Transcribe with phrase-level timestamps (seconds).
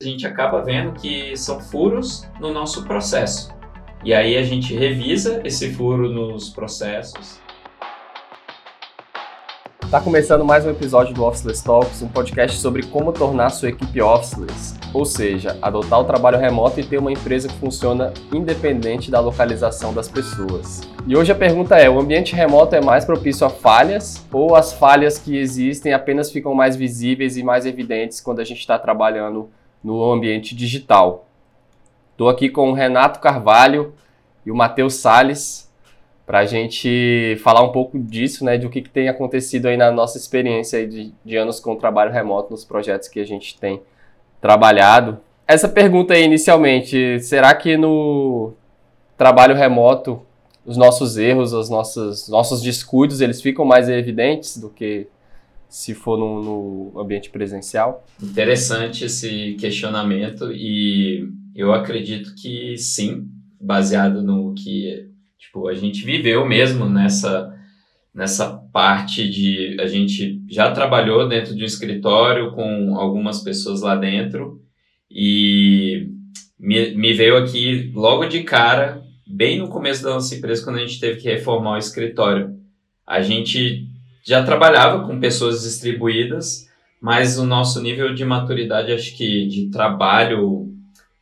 [0.00, 3.52] a gente acaba vendo que são furos no nosso processo.
[4.04, 7.40] E aí a gente revisa esse furo nos processos.
[9.82, 14.00] Está começando mais um episódio do Officeless Talks, um podcast sobre como tornar sua equipe
[14.00, 19.18] officeless, ou seja, adotar o trabalho remoto e ter uma empresa que funciona independente da
[19.18, 20.82] localização das pessoas.
[21.08, 24.72] E hoje a pergunta é: o ambiente remoto é mais propício a falhas ou as
[24.72, 29.50] falhas que existem apenas ficam mais visíveis e mais evidentes quando a gente está trabalhando
[29.82, 31.26] no ambiente digital.
[32.12, 33.94] Estou aqui com o Renato Carvalho
[34.44, 35.68] e o Matheus Sales
[36.26, 39.78] para a gente falar um pouco disso, né, de o que, que, tem acontecido aí
[39.78, 43.80] na nossa experiência de, de anos com trabalho remoto nos projetos que a gente tem
[44.40, 45.18] trabalhado.
[45.46, 48.52] Essa pergunta aí inicialmente, será que no
[49.16, 50.20] trabalho remoto
[50.66, 55.06] os nossos erros, os nossos, nossos descuidos, eles ficam mais evidentes do que
[55.68, 56.42] se for no,
[56.92, 58.06] no, ambiente presencial?
[58.22, 63.28] Interessante esse questionamento e eu acredito que sim,
[63.60, 67.54] baseado no que tipo, a gente viveu mesmo nessa,
[68.14, 73.94] nessa parte de a gente já trabalhou dentro de um escritório com algumas pessoas lá
[73.94, 74.62] dentro
[75.10, 76.08] e
[76.58, 80.86] me, me veio aqui logo de cara, bem no começo da nossa empresa, quando a
[80.86, 82.58] gente teve que reformar o escritório.
[83.06, 83.88] A gente
[84.28, 86.68] já trabalhava com pessoas distribuídas,
[87.00, 90.68] mas o nosso nível de maturidade, acho que de trabalho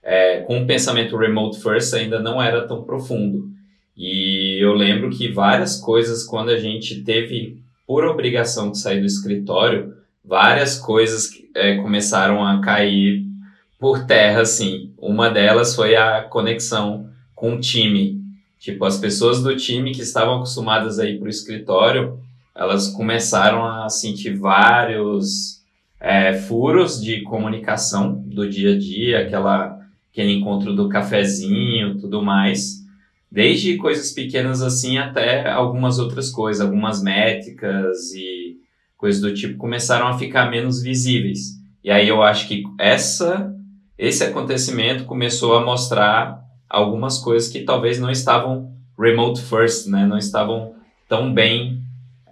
[0.03, 3.49] é, com o pensamento remote first ainda não era tão profundo.
[3.97, 9.07] E eu lembro que várias coisas, quando a gente teve por obrigação de sair do
[9.07, 13.25] escritório, várias coisas é, começaram a cair
[13.79, 14.91] por terra, assim.
[14.99, 18.21] Uma delas foi a conexão com o time.
[18.59, 22.26] Tipo, as pessoas do time que estavam acostumadas a ir para o escritório,
[22.57, 25.63] elas começaram a sentir vários
[26.01, 29.79] é, furos de comunicação do dia a dia, aquela,
[30.11, 32.85] aquele encontro do cafezinho, tudo mais.
[33.31, 38.57] Desde coisas pequenas assim até algumas outras coisas, algumas métricas e
[38.97, 41.61] coisas do tipo começaram a ficar menos visíveis.
[41.85, 43.53] E aí eu acho que essa
[43.99, 50.07] esse acontecimento começou a mostrar algumas coisas que talvez não estavam remote first, né?
[50.07, 50.75] Não estavam
[51.09, 51.86] tão bem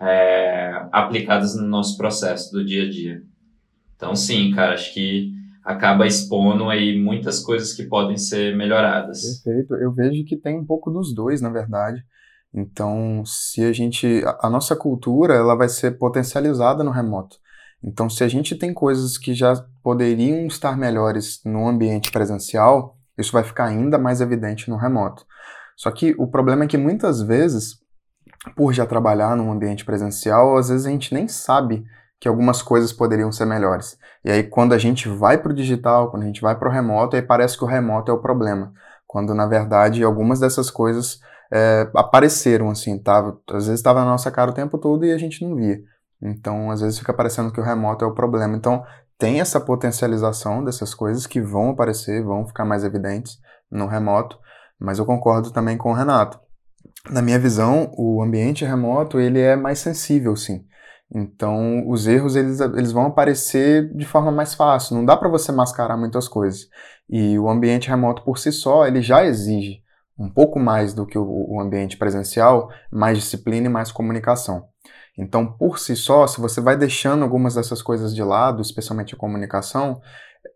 [0.05, 3.23] é, aplicadas no nosso processo do dia a dia.
[3.97, 5.33] Então, sim, cara, acho que
[5.65, 9.43] acaba expondo aí muitas coisas que podem ser melhoradas.
[9.43, 9.75] Perfeito.
[9.75, 12.05] Eu vejo que tem um pouco dos dois, na verdade.
[12.53, 17.37] Então, se a gente, a nossa cultura, ela vai ser potencializada no remoto.
[17.83, 23.33] Então, se a gente tem coisas que já poderiam estar melhores no ambiente presencial, isso
[23.33, 25.27] vai ficar ainda mais evidente no remoto.
[25.77, 27.84] Só que o problema é que muitas vezes
[28.57, 31.85] por já trabalhar num ambiente presencial, às vezes a gente nem sabe
[32.21, 33.99] que algumas coisas poderiam ser melhores.
[34.25, 36.73] E aí quando a gente vai para o digital, quando a gente vai para o
[36.73, 38.73] remoto, aí parece que o remoto é o problema.
[39.07, 41.21] Quando na verdade algumas dessas coisas
[41.53, 45.19] é, apareceram assim, tava, às vezes estava na nossa cara o tempo todo e a
[45.19, 45.81] gente não via.
[46.23, 48.57] Então às vezes fica parecendo que o remoto é o problema.
[48.57, 48.85] Então
[49.19, 53.39] tem essa potencialização dessas coisas que vão aparecer, vão ficar mais evidentes
[53.71, 54.39] no remoto,
[54.79, 56.39] mas eu concordo também com o Renato
[57.11, 60.65] na minha visão, o ambiente remoto ele é mais sensível, sim.
[61.15, 64.97] Então, os erros eles, eles vão aparecer de forma mais fácil.
[64.97, 66.69] Não dá para você mascarar muitas coisas.
[67.09, 69.83] E o ambiente remoto por si só ele já exige
[70.19, 74.69] um pouco mais do que o, o ambiente presencial, mais disciplina e mais comunicação.
[75.17, 79.19] Então, por si só, se você vai deixando algumas dessas coisas de lado, especialmente a
[79.19, 80.01] comunicação,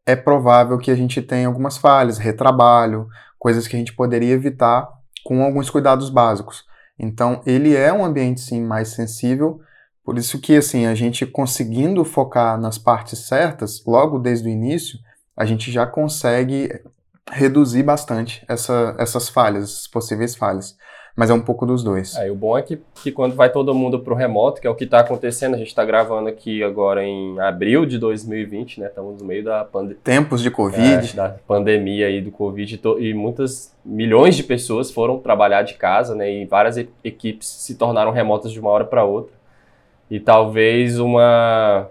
[0.04, 3.06] é provável que a gente tenha algumas falhas, retrabalho,
[3.38, 4.88] coisas que a gente poderia evitar
[5.24, 6.64] com alguns cuidados básicos.
[6.98, 9.60] Então, ele é um ambiente sim mais sensível,
[10.04, 14.98] por isso que assim, a gente conseguindo focar nas partes certas, logo desde o início,
[15.36, 16.68] a gente já consegue
[17.30, 20.76] reduzir bastante essa, essas falhas, essas possíveis falhas
[21.18, 22.14] mas é um pouco dos dois.
[22.14, 24.70] É, o bom é que, que quando vai todo mundo para o remoto, que é
[24.70, 28.86] o que está acontecendo, a gente está gravando aqui agora em abril de 2020, né?
[28.86, 29.98] Estamos no meio da pandemia.
[30.04, 31.10] Tempos de Covid.
[31.10, 36.14] É, da pandemia aí do Covid e muitas milhões de pessoas foram trabalhar de casa,
[36.14, 36.32] né?
[36.32, 39.34] E várias equipes se tornaram remotas de uma hora para outra.
[40.08, 41.88] E talvez uma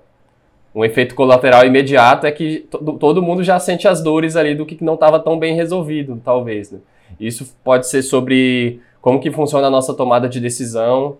[0.73, 4.81] um efeito colateral imediato é que todo mundo já sente as dores ali do que
[4.81, 6.71] não estava tão bem resolvido, talvez.
[6.71, 6.79] Né?
[7.19, 11.17] Isso pode ser sobre como que funciona a nossa tomada de decisão,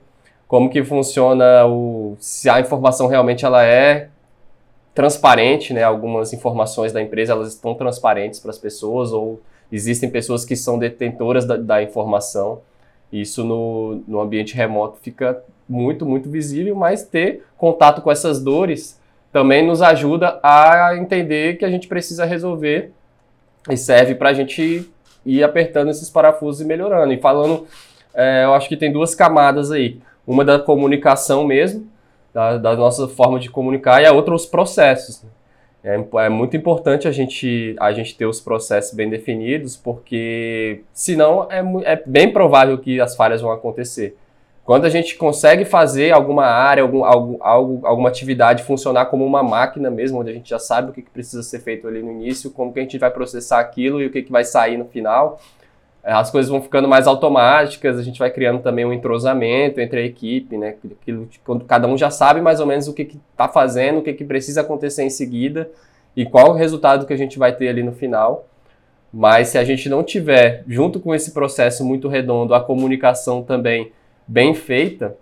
[0.47, 4.09] como que funciona o se a informação realmente ela é
[4.94, 5.83] transparente, né?
[5.83, 9.41] Algumas informações da empresa elas estão transparentes para as pessoas ou
[9.71, 12.62] existem pessoas que são detentoras da, da informação.
[13.12, 19.00] Isso no, no ambiente remoto fica muito, muito visível, mas ter contato com essas dores
[19.31, 22.91] também nos ajuda a entender que a gente precisa resolver
[23.69, 24.89] e serve para a gente
[25.27, 27.13] ir apertando esses parafusos e melhorando.
[27.13, 27.68] E falando,
[28.13, 30.00] é, eu acho que tem duas camadas aí.
[30.25, 31.88] Uma da comunicação mesmo,
[32.33, 35.24] da, da nossa forma de comunicar, e a outra os processos.
[35.83, 41.47] É, é, muito importante a gente, a gente ter os processos bem definidos, porque senão
[41.50, 41.63] é,
[41.94, 44.18] é bem provável que as falhas vão acontecer.
[44.67, 49.89] Quando a gente consegue fazer alguma área, algum, algum, alguma atividade funcionar como uma máquina
[49.89, 52.73] mesmo, onde a gente já sabe o que, precisa ser feito ali no início, como
[52.73, 55.39] que a gente vai processar aquilo e o que, que vai sair no final,
[56.03, 60.01] é, as coisas vão ficando mais automáticas, a gente vai criando também um entrosamento entre
[60.01, 60.75] a equipe, né?
[61.01, 64.11] Aquilo, quando cada um já sabe mais ou menos o que está fazendo, o que,
[64.11, 65.71] que precisa acontecer em seguida
[66.13, 68.45] e qual o resultado que a gente vai ter ali no final.
[69.13, 73.93] Mas se a gente não tiver, junto com esse processo muito redondo, a comunicação também
[74.27, 75.18] bem feita,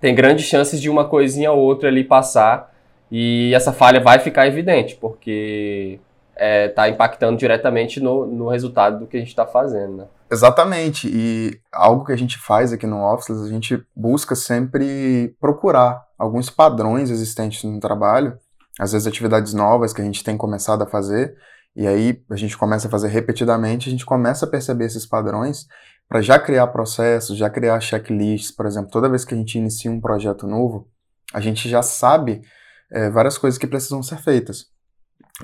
[0.00, 2.72] tem grandes chances de uma coisinha ou outra ali passar
[3.10, 6.00] e essa falha vai ficar evidente, porque
[6.32, 9.98] está é, tá impactando diretamente no, no resultado do que a gente está fazendo.
[9.98, 10.04] Né?
[10.30, 16.02] Exatamente, e algo que a gente faz aqui no Office, a gente busca sempre procurar
[16.18, 18.38] alguns padrões existentes no trabalho,
[18.78, 21.34] às vezes atividades novas que a gente tem começado a fazer,
[21.76, 25.66] e aí a gente começa a fazer repetidamente, a gente começa a perceber esses padrões
[26.10, 29.88] para já criar processos, já criar checklists, por exemplo, toda vez que a gente inicia
[29.88, 30.88] um projeto novo,
[31.32, 32.42] a gente já sabe
[32.90, 34.66] é, várias coisas que precisam ser feitas.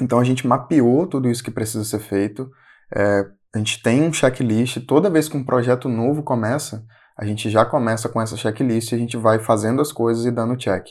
[0.03, 2.51] Então a gente mapeou tudo isso que precisa ser feito,
[2.93, 3.25] é,
[3.55, 6.85] a gente tem um checklist, toda vez que um projeto novo começa,
[7.17, 10.33] a gente já começa com essa checklist e a gente vai fazendo as coisas e
[10.33, 10.85] dando check.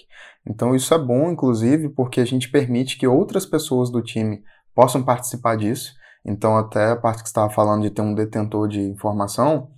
[0.47, 4.41] Então isso é bom, inclusive, porque a gente permite que outras pessoas do time
[4.73, 5.93] possam participar disso
[6.25, 9.69] então, até a parte que estava falando de ter um detentor de informação,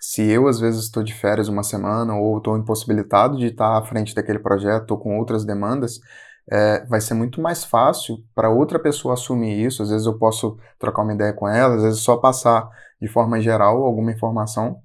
[0.00, 3.82] se eu às vezes estou de férias uma semana ou estou impossibilitado de estar à
[3.82, 5.98] frente daquele projeto ou com outras demandas,
[6.50, 9.82] é, vai ser muito mais fácil para outra pessoa assumir isso.
[9.82, 12.68] Às vezes eu posso trocar uma ideia com ela, às vezes só passar
[13.02, 14.80] de forma geral alguma informação,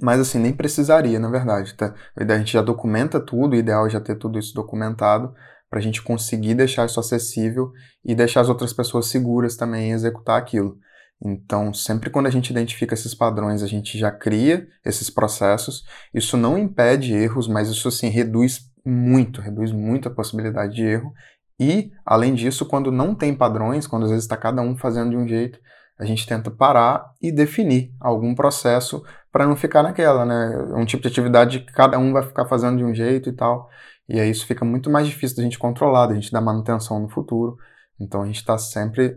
[0.00, 1.74] mas assim, nem precisaria, na verdade.
[1.74, 1.94] Tá?
[2.14, 5.34] A gente já documenta tudo, o ideal é já ter tudo isso documentado
[5.72, 7.72] para a gente conseguir deixar isso acessível
[8.04, 10.76] e deixar as outras pessoas seguras também em executar aquilo.
[11.24, 15.82] Então, sempre quando a gente identifica esses padrões, a gente já cria esses processos.
[16.12, 21.10] Isso não impede erros, mas isso assim reduz muito, reduz muito a possibilidade de erro.
[21.58, 25.16] E, além disso, quando não tem padrões, quando às vezes está cada um fazendo de
[25.16, 25.58] um jeito,
[25.98, 30.74] a gente tenta parar e definir algum processo para não ficar naquela, né?
[30.76, 33.70] Um tipo de atividade que cada um vai ficar fazendo de um jeito e tal.
[34.12, 37.08] E aí isso fica muito mais difícil da gente controlar, da gente dar manutenção no
[37.08, 37.56] futuro.
[37.98, 39.16] Então a gente está sempre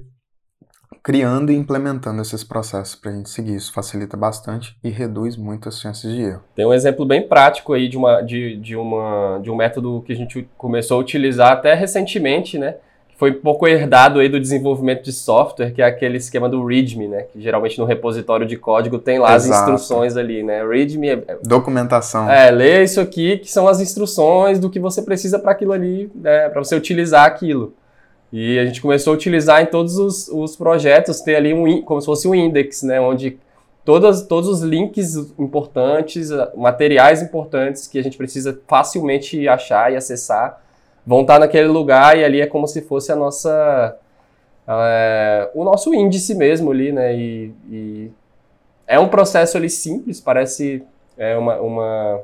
[1.04, 3.56] criando e implementando esses processos para a gente seguir.
[3.56, 6.44] Isso facilita bastante e reduz muito as chances de erro.
[6.56, 10.14] Tem um exemplo bem prático aí de, uma, de, de, uma, de um método que
[10.14, 12.78] a gente começou a utilizar até recentemente, né?
[13.16, 17.08] Foi um pouco herdado aí do desenvolvimento de software, que é aquele esquema do README,
[17.08, 17.26] né?
[17.32, 19.54] Que geralmente no repositório de código tem lá Exato.
[19.54, 20.66] as instruções ali, né?
[20.68, 21.38] README é, é...
[21.42, 22.30] Documentação.
[22.30, 26.12] É, lê isso aqui, que são as instruções do que você precisa para aquilo ali,
[26.14, 26.50] né?
[26.50, 27.74] Para você utilizar aquilo.
[28.34, 32.02] E a gente começou a utilizar em todos os, os projetos, ter ali um, como
[32.02, 33.00] se fosse um index, né?
[33.00, 33.38] Onde
[33.86, 40.65] todas, todos os links importantes, materiais importantes que a gente precisa facilmente achar e acessar,
[41.06, 43.98] vão estar naquele lugar e ali é como se fosse a nossa
[44.68, 47.16] é, o nosso índice mesmo ali, né?
[47.16, 48.12] E, e,
[48.88, 50.84] é um processo ali simples, parece
[51.18, 52.22] é uma, uma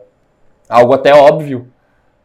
[0.70, 1.67] algo até óbvio,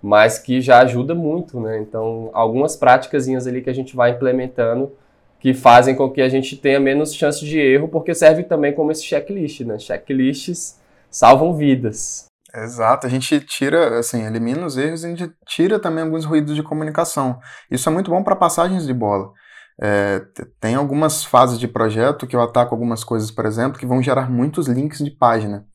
[0.02, 1.78] mas que já ajuda muito, né?
[1.78, 4.92] Então, algumas práticas ali que a gente vai implementando
[5.38, 8.90] que fazem com que a gente tenha menos chance de erro, porque serve também como
[8.90, 9.78] esse checklist, né?
[9.78, 12.26] Checklists salvam vidas.
[12.54, 16.54] Exato, a gente tira, assim, elimina os erros e a gente tira também alguns ruídos
[16.54, 17.38] de comunicação.
[17.70, 19.32] Isso é muito bom para passagens de bola.
[19.80, 20.20] É,
[20.60, 24.30] tem algumas fases de projeto que eu ataco algumas coisas, por exemplo, que vão gerar
[24.30, 25.66] muitos links de página.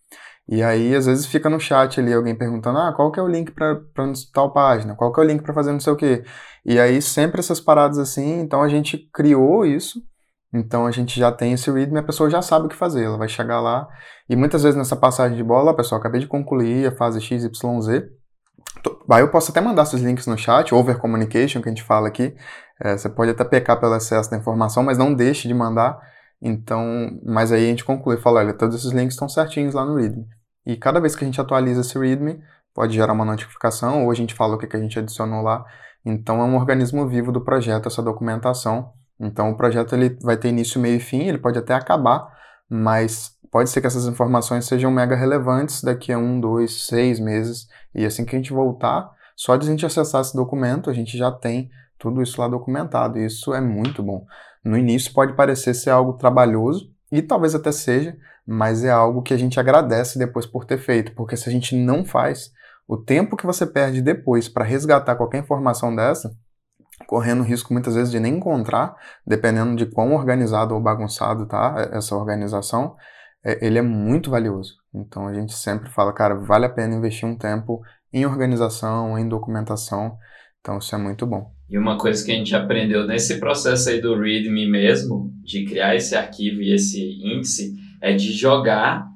[0.48, 3.28] E aí, às vezes, fica no chat ali alguém perguntando: ah, qual que é o
[3.28, 3.80] link para
[4.34, 4.96] tal página?
[4.96, 6.24] Qual que é o link para fazer não sei o quê?
[6.66, 8.40] E aí, sempre essas paradas assim.
[8.42, 10.02] Então, a gente criou isso
[10.54, 13.06] então a gente já tem esse readme e a pessoa já sabe o que fazer.
[13.06, 13.88] Ela vai chegar lá
[14.30, 17.50] e muitas vezes nessa passagem de bola, pessoal, acabei de concluir a fase XYZ.
[19.10, 22.08] Aí eu posso até mandar esses links no chat, over communication que a gente fala
[22.08, 22.36] aqui.
[22.82, 26.00] É, você pode até pecar pelo excesso da informação, mas não deixe de mandar.
[26.42, 26.86] Então,
[27.24, 30.26] mas aí a gente conclui, fala, olha, todos esses links estão certinhos lá no readme.
[30.66, 32.42] E cada vez que a gente atualiza esse readme,
[32.74, 35.64] pode gerar uma notificação ou a gente fala o que, que a gente adicionou lá.
[36.06, 38.92] Então é um organismo vivo do projeto essa documentação
[39.22, 42.28] então o projeto ele vai ter início, meio e fim, ele pode até acabar,
[42.68, 47.68] mas pode ser que essas informações sejam mega relevantes daqui a um, dois, seis meses,
[47.94, 51.18] e assim que a gente voltar Só de a gente acessar esse documento, a gente
[51.18, 53.18] já tem tudo isso lá documentado.
[53.18, 54.26] E isso é muito bom.
[54.64, 59.34] No início pode parecer ser algo trabalhoso, e talvez até seja, mas é algo que
[59.34, 62.52] a gente agradece depois por ter feito, porque se a gente não faz,
[62.88, 66.36] o tempo que você perde depois para resgatar qualquer informação dessa,
[67.08, 72.16] correndo risco muitas vezes de nem encontrar, dependendo de quão organizado ou bagunçado tá essa
[72.16, 72.96] organização,
[73.44, 74.76] é, ele é muito valioso.
[74.94, 77.82] Então a gente sempre fala, cara, vale a pena investir um tempo
[78.14, 80.18] em organização, em documentação.
[80.60, 81.52] Então isso é muito bom.
[81.70, 85.96] E uma coisa que a gente aprendeu nesse processo aí do README mesmo, de criar
[85.96, 89.08] esse arquivo e esse índice, é de jogar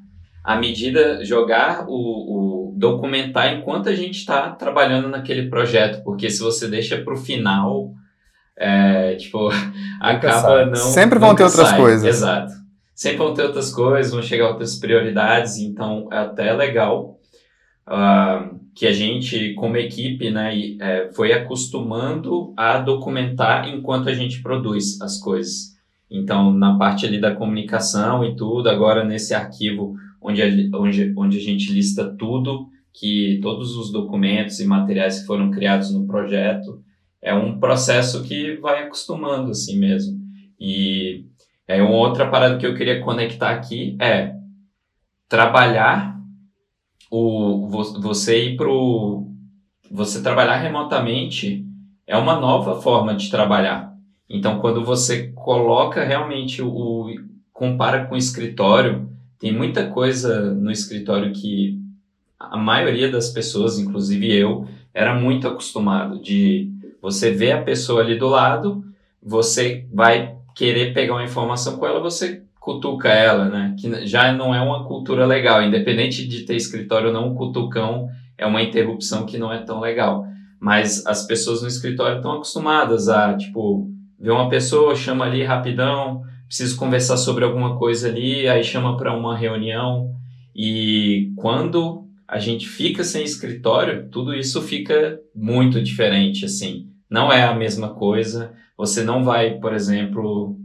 [0.43, 6.41] a medida, jogar o, o documentar enquanto a gente está trabalhando naquele projeto, porque se
[6.41, 7.93] você deixa para o final,
[8.57, 9.49] é, tipo,
[9.99, 10.75] acaba não.
[10.75, 11.79] Sempre vão ter outras sai.
[11.79, 12.05] coisas.
[12.05, 12.53] Exato.
[12.93, 17.17] Sempre vão ter outras coisas, vão chegar outras prioridades, então é até legal
[17.87, 24.41] uh, que a gente, como equipe, né, é, foi acostumando a documentar enquanto a gente
[24.41, 25.75] produz as coisas.
[26.09, 31.37] Então, na parte ali da comunicação e tudo, agora nesse arquivo onde a, onde, onde
[31.37, 36.81] a gente lista tudo, que todos os documentos e materiais que foram criados no projeto,
[37.21, 40.19] é um processo que vai acostumando assim mesmo.
[40.59, 41.25] E
[41.67, 44.33] é uma outra parada que eu queria conectar aqui é
[45.27, 46.15] trabalhar
[47.11, 47.67] o
[48.01, 49.27] você ir pro
[49.91, 51.63] você trabalhar remotamente
[52.07, 53.93] é uma nova forma de trabalhar.
[54.29, 57.07] Então, quando você coloca realmente o
[57.53, 61.79] compara com o escritório, tem muita coisa no escritório que
[62.39, 66.69] a maioria das pessoas, inclusive eu, era muito acostumado de
[67.01, 68.83] você ver a pessoa ali do lado,
[69.21, 73.75] você vai querer pegar uma informação com ela, você cutuca ela, né?
[73.79, 78.07] Que já não é uma cultura legal, independente de ter escritório ou não, o cutucão
[78.37, 80.25] é uma interrupção que não é tão legal.
[80.59, 83.87] Mas as pessoas no escritório estão acostumadas a, tipo,
[84.19, 89.15] ver uma pessoa, chama ali rapidão, preciso conversar sobre alguma coisa ali, aí chama para
[89.15, 90.11] uma reunião.
[90.55, 96.87] E quando a gente fica sem escritório, tudo isso fica muito diferente, assim.
[97.09, 98.53] Não é a mesma coisa.
[98.77, 100.57] Você não vai, por exemplo,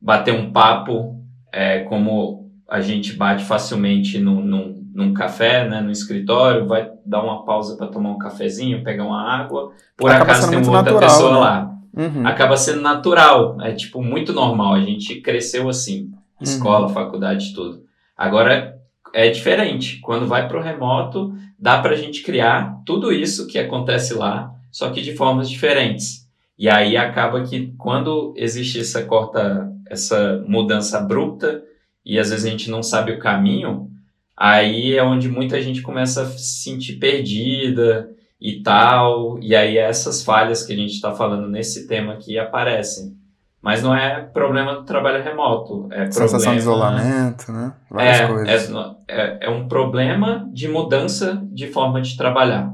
[0.00, 1.16] bater um papo
[1.52, 7.22] é, como a gente bate facilmente num, num, num, café, né, no escritório, vai dar
[7.22, 9.72] uma pausa para tomar um cafezinho, pegar uma água.
[9.96, 11.38] Por Acaba acaso tem outra natural, pessoa né?
[11.38, 12.26] lá uhum.
[12.26, 13.60] acaba sendo natural.
[13.60, 14.74] É tipo muito normal.
[14.74, 16.92] A gente cresceu assim, escola, uhum.
[16.92, 17.82] faculdade, tudo.
[18.16, 18.78] Agora
[19.12, 20.00] é diferente.
[20.00, 24.50] Quando vai para o remoto, dá para a gente criar tudo isso que acontece lá,
[24.70, 26.28] só que de formas diferentes.
[26.58, 31.62] E aí acaba que quando existe essa corta, essa mudança abrupta
[32.04, 33.90] e às vezes a gente não sabe o caminho,
[34.36, 39.38] aí é onde muita gente começa a se sentir perdida e tal.
[39.40, 43.18] E aí essas falhas que a gente está falando nesse tema aqui aparecem.
[43.62, 45.86] Mas não é problema do trabalho remoto.
[45.90, 47.72] É Sensação problema, de isolamento, né?
[47.90, 48.74] Várias é, coisas.
[49.06, 52.72] É, é, é um problema de mudança de forma de trabalhar.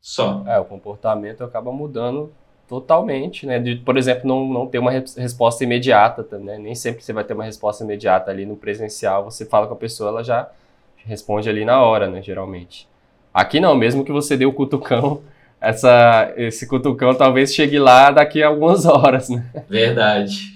[0.00, 0.42] Só.
[0.44, 2.32] É, o comportamento acaba mudando
[2.68, 3.60] totalmente, né?
[3.60, 6.58] De, por exemplo, não, não ter uma resposta imediata, né?
[6.58, 9.24] Nem sempre você vai ter uma resposta imediata ali no presencial.
[9.24, 10.50] Você fala com a pessoa, ela já
[10.96, 12.20] responde ali na hora, né?
[12.20, 12.88] Geralmente.
[13.32, 15.22] Aqui não, mesmo que você dê o cutucão,
[15.60, 19.44] essa, esse cutucão talvez chegue lá daqui a algumas horas, né?
[19.68, 20.52] Verdade.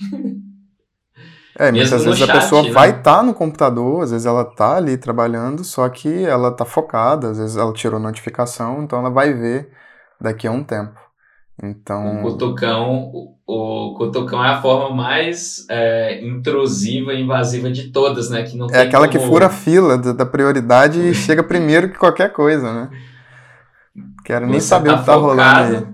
[1.59, 2.71] É, muitas vezes chat, a pessoa né?
[2.71, 6.64] vai estar tá no computador, às vezes ela está ali trabalhando, só que ela está
[6.64, 9.71] focada, às vezes ela tirou notificação, então ela vai ver
[10.21, 11.01] daqui a um tempo.
[11.62, 12.19] Então.
[12.19, 18.28] O cutucão, o, o cutucão é a forma mais é, intrusiva e invasiva de todas,
[18.28, 18.42] né?
[18.42, 19.21] Que não é aquela como...
[19.21, 22.90] que fura a fila da, da prioridade e chega primeiro que qualquer coisa, né?
[24.25, 25.87] Quero nem saber tá o que tá rolando aí.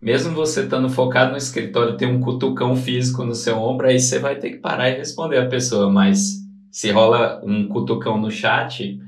[0.00, 4.18] Mesmo você estando focado no escritório, tem um cutucão físico no seu ombro, aí você
[4.18, 5.90] vai ter que parar e responder a pessoa.
[5.90, 6.38] Mas
[6.72, 8.98] se rola um cutucão no chat,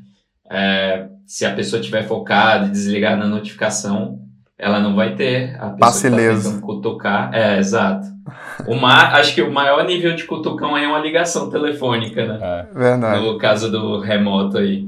[0.50, 4.20] é, se a pessoa estiver focada e desligar na notificação,
[4.60, 7.30] ela não vai ter a pessoa que tá tentando cutucar.
[7.32, 8.06] É, exato.
[8.66, 9.08] O ma...
[9.14, 12.38] Acho que o maior nível de cutucão é uma ligação telefônica, né?
[12.40, 12.78] É.
[12.78, 13.24] Verdade.
[13.24, 14.86] No caso do remoto aí.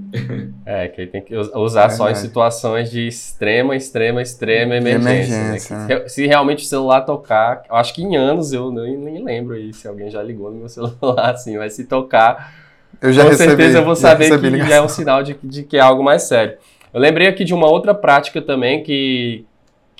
[0.66, 1.94] É, que tem que usar Verdade.
[1.96, 5.34] só em situações de extrema, extrema, extrema emergência.
[5.34, 6.00] emergência né?
[6.00, 9.56] que, se realmente o celular tocar, eu acho que em anos eu nem, nem lembro
[9.56, 12.54] aí se alguém já ligou no meu celular assim, mas se tocar,
[13.00, 14.68] eu já com recebi, certeza eu vou saber que ligação.
[14.68, 16.58] já é um sinal de, de que é algo mais sério.
[16.92, 19.46] Eu lembrei aqui de uma outra prática também que,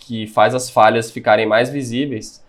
[0.04, 2.44] que faz as falhas ficarem mais visíveis,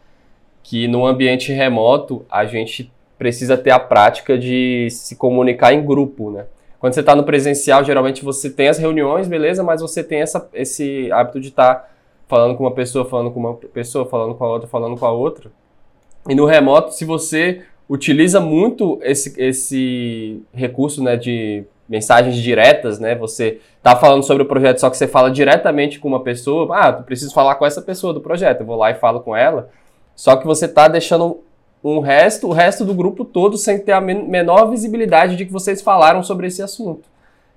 [0.61, 6.31] que no ambiente remoto a gente precisa ter a prática de se comunicar em grupo,
[6.31, 6.45] né?
[6.83, 10.49] quando você está no presencial, geralmente você tem as reuniões, beleza, mas você tem essa,
[10.53, 11.89] esse hábito de estar tá
[12.27, 15.11] falando com uma pessoa, falando com uma pessoa, falando com a outra, falando com a
[15.13, 15.49] outra.
[16.27, 23.13] E no remoto, se você utiliza muito esse, esse recurso né, de mensagens diretas, né?
[23.13, 26.67] Você tá falando sobre o projeto, só que você fala diretamente com uma pessoa.
[26.75, 28.61] Ah, eu preciso falar com essa pessoa do projeto.
[28.61, 29.69] Eu vou lá e falo com ela.
[30.15, 31.41] Só que você tá deixando
[31.83, 35.83] um resto, o resto do grupo todo sem ter a menor visibilidade de que vocês
[35.83, 37.07] falaram sobre esse assunto.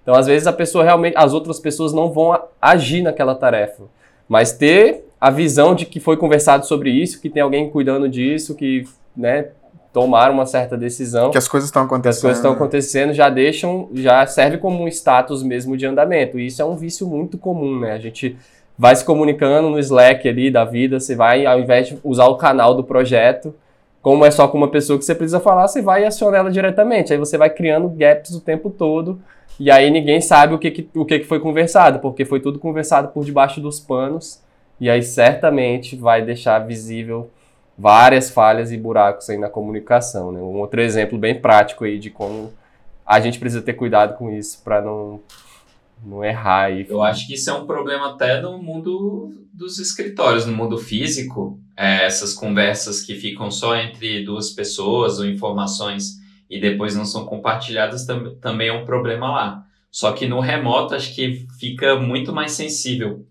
[0.03, 3.85] Então, às vezes a pessoa realmente, as outras pessoas não vão agir naquela tarefa,
[4.29, 8.55] mas ter a visão de que foi conversado sobre isso, que tem alguém cuidando disso,
[8.55, 8.85] que,
[9.17, 9.49] né,
[9.97, 11.31] tomar uma certa decisão.
[11.31, 12.11] Que as coisas estão acontecendo.
[12.11, 16.39] as coisas estão acontecendo, já deixam, já serve como um status mesmo de andamento.
[16.39, 17.93] E isso é um vício muito comum, né?
[17.93, 18.37] A gente
[18.77, 22.37] vai se comunicando no Slack ali da vida, você vai, ao invés de usar o
[22.37, 23.55] canal do projeto,
[24.03, 26.51] como é só com uma pessoa que você precisa falar, você vai e aciona ela
[26.51, 27.15] diretamente.
[27.15, 29.19] Aí você vai criando gaps o tempo todo.
[29.59, 32.59] E aí ninguém sabe o que, que, o que, que foi conversado, porque foi tudo
[32.59, 34.43] conversado por debaixo dos panos.
[34.79, 37.31] E aí certamente vai deixar visível
[37.79, 40.33] várias falhas e buracos aí na comunicação.
[40.33, 40.41] Né?
[40.41, 42.53] Um outro exemplo bem prático aí de como
[43.05, 45.21] a gente precisa ter cuidado com isso para não,
[46.05, 46.65] não errar.
[46.65, 46.87] Aí.
[46.89, 51.61] Eu acho que isso é um problema até no mundo dos escritórios, no mundo físico.
[51.77, 56.17] É, essas conversas que ficam só entre duas pessoas ou informações
[56.49, 59.67] e depois não são compartilhadas tam também é um problema lá.
[59.91, 63.27] Só que no remoto acho que fica muito mais sensível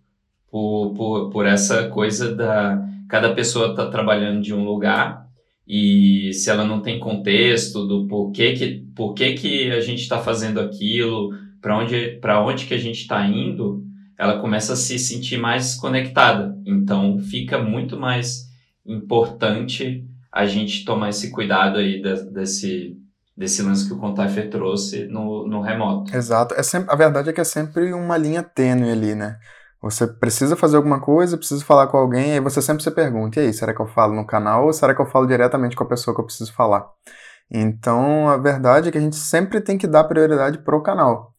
[0.49, 5.25] por, por, por essa coisa da cada pessoa está trabalhando de um lugar
[5.67, 10.59] e se ela não tem contexto do porquê que, porquê que a gente está fazendo
[10.59, 13.83] aquilo, para onde, onde que a gente está indo,
[14.17, 16.55] ela começa a se sentir mais conectada.
[16.65, 18.45] Então fica muito mais
[18.85, 22.95] importante a gente tomar esse cuidado aí de, desse,
[23.35, 26.15] desse lance que o Contaifer trouxe no, no remoto.
[26.15, 26.53] Exato.
[26.55, 29.37] É sempre, a verdade é que é sempre uma linha tênue ali, né?
[29.85, 33.45] Você precisa fazer alguma coisa, precisa falar com alguém, aí você sempre se pergunta, e
[33.45, 35.87] aí, será que eu falo no canal ou será que eu falo diretamente com a
[35.87, 36.89] pessoa que eu preciso falar?
[37.51, 41.35] Então, a verdade é que a gente sempre tem que dar prioridade pro canal.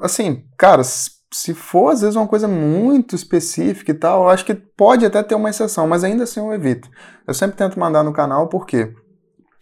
[0.00, 4.54] Assim, cara, se for às vezes uma coisa muito específica e tal, eu acho que
[4.56, 6.90] pode até ter uma exceção, mas ainda assim eu evito.
[7.24, 8.92] Eu sempre tento mandar no canal porque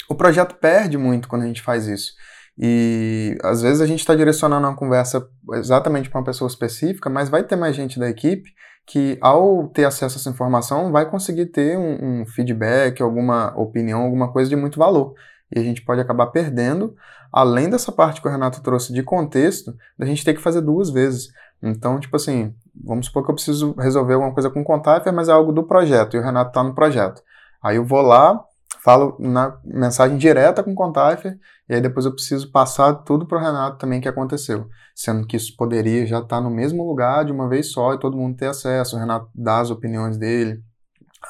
[0.09, 2.15] o projeto perde muito quando a gente faz isso.
[2.59, 7.29] E às vezes a gente está direcionando uma conversa exatamente para uma pessoa específica, mas
[7.29, 8.51] vai ter mais gente da equipe
[8.87, 14.03] que, ao ter acesso a essa informação, vai conseguir ter um, um feedback, alguma opinião,
[14.03, 15.15] alguma coisa de muito valor.
[15.55, 16.95] E a gente pode acabar perdendo,
[17.33, 20.91] além dessa parte que o Renato trouxe de contexto, da gente ter que fazer duas
[20.91, 21.29] vezes.
[21.63, 25.29] Então, tipo assim, vamos supor que eu preciso resolver alguma coisa com o Contaifer, mas
[25.29, 27.23] é algo do projeto, e o Renato está no projeto.
[27.63, 28.39] Aí eu vou lá,
[28.85, 33.39] falo na mensagem direta com o Contaifer, e aí depois eu preciso passar tudo para
[33.39, 34.69] o Renato também que aconteceu.
[34.95, 37.99] Sendo que isso poderia já estar tá no mesmo lugar de uma vez só e
[37.99, 40.63] todo mundo ter acesso, o Renato dar as opiniões dele,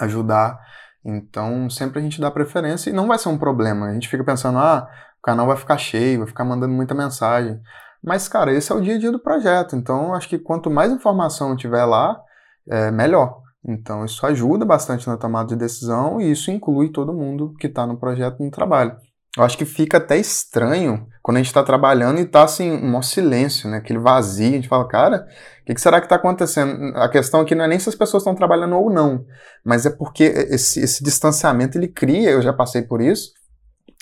[0.00, 0.58] ajudar.
[1.04, 3.86] Então sempre a gente dá preferência e não vai ser um problema.
[3.86, 4.88] A gente fica pensando, ah,
[5.20, 7.60] o canal vai ficar cheio, vai ficar mandando muita mensagem.
[8.02, 9.76] Mas, cara, esse é o dia a dia do projeto.
[9.76, 12.20] Então, acho que quanto mais informação tiver lá,
[12.68, 13.43] é melhor.
[13.66, 17.86] Então, isso ajuda bastante na tomada de decisão e isso inclui todo mundo que está
[17.86, 18.96] no projeto no trabalho.
[19.36, 23.02] Eu acho que fica até estranho quando a gente está trabalhando e está assim, um
[23.02, 23.78] silêncio, né?
[23.78, 24.50] Aquele vazio.
[24.50, 25.26] A gente fala, cara,
[25.62, 26.96] o que, que, será que está acontecendo?
[26.96, 29.24] A questão aqui não é nem se as pessoas estão trabalhando ou não,
[29.64, 33.32] mas é porque esse, esse distanciamento ele cria, eu já passei por isso,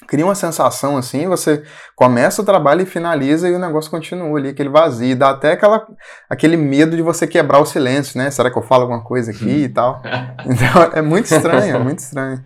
[0.06, 1.62] cria uma sensação assim, você
[1.96, 5.86] começa o trabalho e finaliza e o negócio continua ali, aquele vazio, dá até aquela,
[6.28, 8.30] aquele medo de você quebrar o silêncio, né?
[8.30, 10.02] Será que eu falo alguma coisa aqui e tal?
[10.44, 12.42] Então é muito estranho, é muito estranho.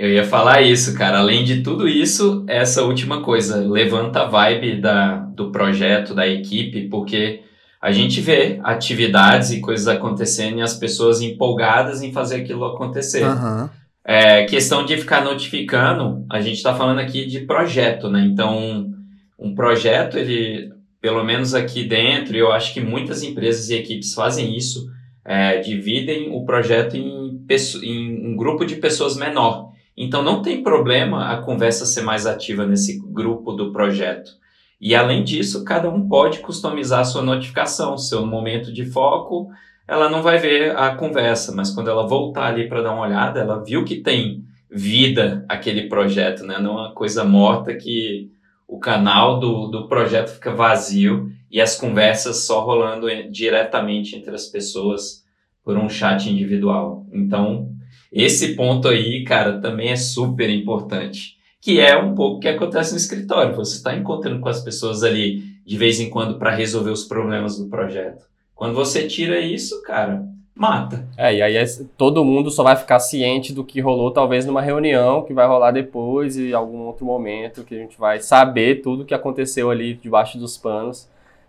[0.00, 1.18] Eu ia falar isso, cara.
[1.18, 6.88] Além de tudo isso, essa última coisa levanta a vibe da, do projeto, da equipe,
[6.88, 7.42] porque
[7.82, 13.24] a gente vê atividades e coisas acontecendo e as pessoas empolgadas em fazer aquilo acontecer.
[13.24, 13.68] Uhum.
[14.12, 18.20] É, questão de ficar notificando, a gente está falando aqui de projeto, né?
[18.22, 18.92] Então,
[19.38, 24.56] um projeto, ele, pelo menos aqui dentro, eu acho que muitas empresas e equipes fazem
[24.56, 24.90] isso,
[25.24, 27.46] é, dividem o projeto em,
[27.84, 29.70] em um grupo de pessoas menor.
[29.96, 34.32] Então não tem problema a conversa ser mais ativa nesse grupo do projeto.
[34.80, 39.50] E além disso, cada um pode customizar a sua notificação, seu momento de foco.
[39.90, 43.40] Ela não vai ver a conversa, mas quando ela voltar ali para dar uma olhada,
[43.40, 46.60] ela viu que tem vida aquele projeto, né?
[46.60, 48.30] Não é uma coisa morta que
[48.68, 54.46] o canal do, do projeto fica vazio e as conversas só rolando diretamente entre as
[54.46, 55.24] pessoas
[55.64, 57.04] por um chat individual.
[57.12, 57.72] Então,
[58.12, 61.36] esse ponto aí, cara, também é super importante.
[61.60, 63.56] que é um pouco o que acontece no escritório.
[63.56, 67.58] Você está encontrando com as pessoas ali de vez em quando para resolver os problemas
[67.58, 68.30] do projeto.
[68.60, 70.22] Quando você tira isso, cara,
[70.54, 71.08] mata.
[71.16, 71.64] É, e aí é,
[71.96, 75.70] todo mundo só vai ficar ciente do que rolou, talvez numa reunião que vai rolar
[75.70, 80.36] depois e algum outro momento que a gente vai saber tudo que aconteceu ali debaixo
[80.36, 81.08] dos panos,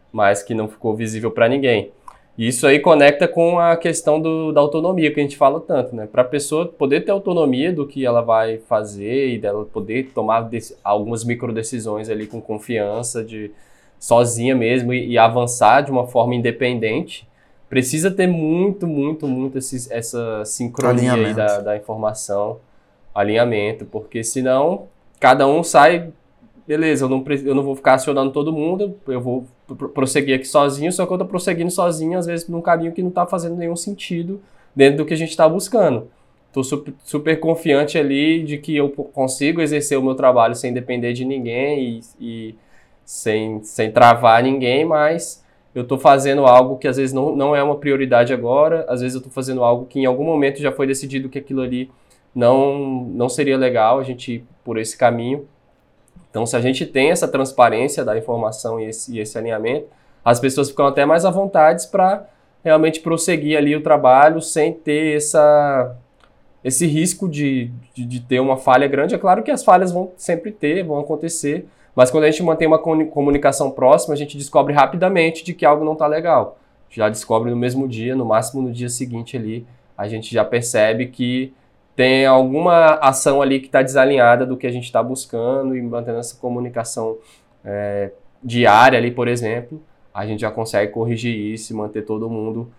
[0.10, 1.92] mas que não ficou visível para ninguém.
[2.38, 5.94] E isso aí conecta com a questão do, da autonomia que a gente fala tanto,
[5.94, 6.08] né?
[6.10, 10.50] Para a pessoa poder ter autonomia do que ela vai fazer e dela poder tomar
[10.82, 13.52] algumas micro decisões ali com confiança, de
[14.02, 17.28] sozinha mesmo e, e avançar de uma forma independente,
[17.70, 22.58] precisa ter muito, muito, muito esse, essa sincronia da, da informação,
[23.14, 24.88] alinhamento, porque senão
[25.20, 26.12] cada um sai
[26.68, 29.46] beleza, eu não, eu não vou ficar acionando todo mundo, eu vou
[29.94, 33.12] prosseguir aqui sozinho, só que eu tô prosseguindo sozinho, às vezes, num caminho que não
[33.12, 34.42] tá fazendo nenhum sentido
[34.76, 36.08] dentro do que a gente está buscando.
[36.54, 41.14] Tô super, super, confiante ali de que eu consigo exercer o meu trabalho sem depender
[41.14, 42.56] de ninguém e, e
[43.12, 45.44] sem, sem travar ninguém, mas
[45.76, 49.16] eu estou fazendo algo que às vezes não, não é uma prioridade agora, às vezes
[49.16, 51.92] eu estou fazendo algo que em algum momento já foi decidido que aquilo ali
[52.34, 55.46] não, não seria legal a gente ir por esse caminho.
[56.30, 59.88] Então, se a gente tem essa transparência da informação e esse, e esse alinhamento,
[60.24, 62.26] as pessoas ficam até mais à vontade para
[62.64, 65.98] realmente prosseguir ali o trabalho sem ter essa,
[66.64, 69.16] esse risco de, de, de, ter uma falha grande.
[69.16, 72.68] É claro que as falhas vão sempre ter, vão acontecer, mas quando a gente mantém
[72.68, 76.58] uma comunicação próxima, a gente descobre rapidamente de que algo não está legal.
[76.90, 79.66] Já descobre no mesmo dia, no máximo no dia seguinte ali,
[79.98, 81.54] a gente já percebe que
[81.96, 86.20] tem alguma ação ali que está desalinhada do que a gente está buscando e mantendo
[86.20, 87.18] essa comunicação
[87.64, 88.12] é,
[88.44, 89.82] diária ali, por exemplo,
[90.14, 92.72] a gente já consegue corrigir isso e manter todo mundo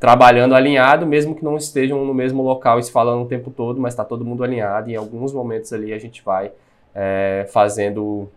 [0.00, 3.80] trabalhando alinhado, mesmo que não estejam no mesmo local e se falando o tempo todo,
[3.80, 6.52] mas está todo mundo alinhado e em alguns momentos ali a gente vai
[6.94, 8.28] é, fazendo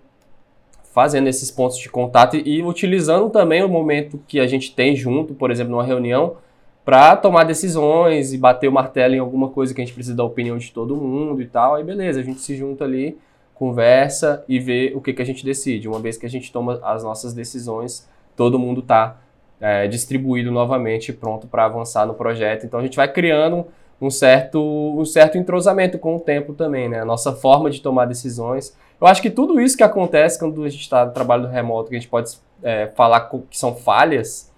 [0.97, 5.35] fazendo esses pontos de contato e, utilizando também o momento que a gente tem junto,
[5.35, 6.37] por exemplo, numa reunião,
[6.83, 10.23] para tomar decisões e bater o martelo em alguma coisa que a gente precisa da
[10.23, 11.75] opinião de todo mundo e tal.
[11.75, 13.15] Aí beleza, a gente se junta ali,
[13.53, 15.87] conversa e vê o que, que a gente decide.
[15.87, 19.17] Uma vez que a gente toma as nossas decisões, todo mundo está
[19.61, 22.65] é, distribuído novamente, pronto para avançar no projeto.
[22.65, 23.67] Então a gente vai criando
[24.01, 27.01] um certo, um certo entrosamento com o tempo também, né?
[27.01, 28.75] A nossa forma de tomar decisões.
[28.99, 31.95] Eu acho que tudo isso que acontece quando a gente está no trabalho remoto, que
[31.95, 34.51] a gente pode é, falar que são falhas,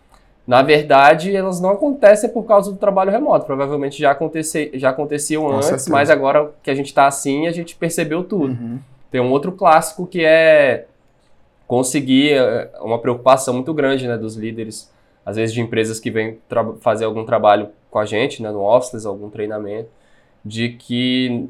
[0.49, 3.45] na verdade, elas não acontecem por causa do trabalho remoto.
[3.45, 5.91] Provavelmente já, acontece, já aconteciam Com antes, certeza.
[5.91, 8.53] mas agora que a gente está assim, a gente percebeu tudo.
[8.53, 8.79] Uhum.
[9.11, 10.87] Tem um outro clássico que é
[11.67, 14.91] conseguir é, uma preocupação muito grande né, dos líderes,
[15.23, 16.39] às vezes de empresas que vêm
[16.79, 19.89] fazer algum trabalho com a gente, né, no office, algum treinamento,
[20.43, 21.47] de que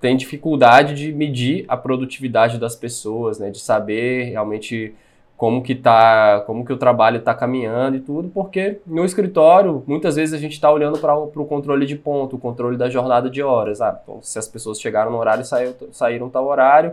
[0.00, 4.94] tem dificuldade de medir a produtividade das pessoas, né, de saber realmente
[5.36, 10.16] como que tá, como que o trabalho está caminhando e tudo, porque no escritório muitas
[10.16, 13.40] vezes a gente está olhando para o controle de ponto, o controle da jornada de
[13.40, 13.80] horas.
[13.80, 16.92] Ah, então, se as pessoas chegaram no horário e saiu, saíram tal horário,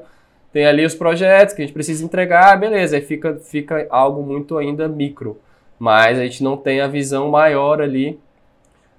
[0.53, 4.59] tem ali os projetos que a gente precisa entregar, beleza, aí fica, fica algo muito
[4.59, 5.39] ainda micro,
[5.79, 8.19] mas a gente não tem a visão maior ali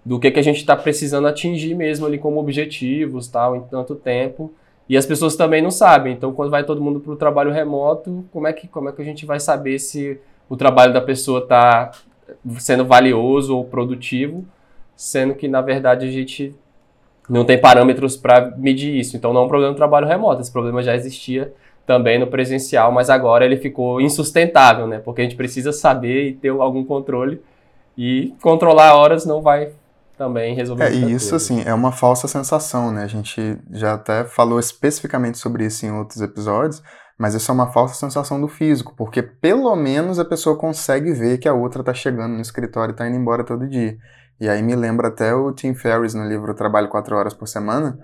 [0.07, 3.97] do que, que a gente está precisando atingir mesmo ali como objetivos, tal, em tanto
[3.97, 4.55] tempo.
[4.89, 6.13] E as pessoas também não sabem.
[6.13, 9.03] Então, quando vai todo mundo para o trabalho remoto, como é, que, como é que
[9.03, 11.91] a gente vai saber se o trabalho da pessoa está
[12.57, 14.45] sendo valioso ou produtivo,
[14.95, 16.55] sendo que, na verdade, a gente
[17.29, 19.17] não tem parâmetros para medir isso.
[19.17, 20.41] Então, não é um problema do trabalho remoto.
[20.41, 21.53] Esse problema já existia
[21.85, 25.01] também no presencial, mas agora ele ficou insustentável, né?
[25.01, 27.43] Porque a gente precisa saber e ter algum controle.
[27.99, 29.73] E controlar horas não vai
[30.17, 31.37] também resolver É, e isso, coisa.
[31.37, 33.05] assim, é uma falsa sensação, né?
[33.05, 36.83] A gente já até falou especificamente sobre isso em outros episódios,
[37.19, 41.39] mas isso é uma falsa sensação do físico, porque pelo menos a pessoa consegue ver
[41.39, 43.97] que a outra tá chegando no escritório e tá indo embora todo dia.
[44.41, 47.99] E aí me lembra até o Tim Ferriss no livro Trabalho 4 Horas por Semana,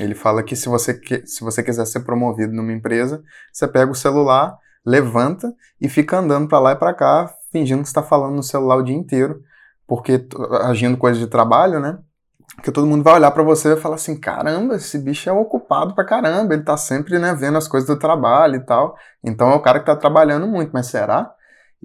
[0.00, 3.90] ele fala que se você, que, se você quiser ser promovido numa empresa, você pega
[3.90, 8.36] o celular, levanta e fica andando para lá e para cá, fingindo que está falando
[8.36, 9.40] no celular o dia inteiro,
[9.86, 10.26] porque
[10.62, 11.98] agindo coisa de trabalho, né?
[12.62, 15.94] Que todo mundo vai olhar para você e falar assim: caramba, esse bicho é ocupado
[15.94, 18.96] pra caramba, ele tá sempre né, vendo as coisas do trabalho e tal.
[19.22, 21.32] Então é o cara que tá trabalhando muito, mas será?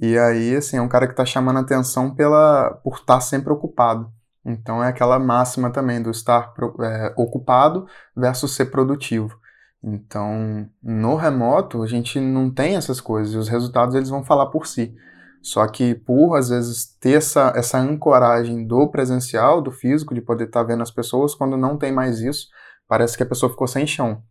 [0.01, 3.51] E aí, assim, é um cara que tá chamando atenção pela, por estar tá sempre
[3.51, 4.11] ocupado.
[4.45, 7.85] Então é aquela máxima também do estar é, ocupado
[8.15, 9.39] versus ser produtivo.
[9.83, 14.47] Então, no remoto, a gente não tem essas coisas e os resultados eles vão falar
[14.47, 14.95] por si.
[15.41, 20.45] Só que por, às vezes, ter essa, essa ancoragem do presencial, do físico, de poder
[20.45, 22.47] estar tá vendo as pessoas, quando não tem mais isso,
[22.87, 24.21] parece que a pessoa ficou sem chão.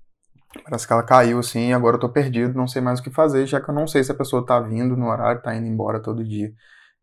[0.64, 3.46] Parece que ela caiu assim agora eu tô perdido, não sei mais o que fazer,
[3.46, 6.00] já que eu não sei se a pessoa tá vindo no horário, tá indo embora
[6.00, 6.52] todo dia.